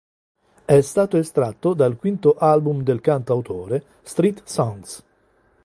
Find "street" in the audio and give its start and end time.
4.01-4.41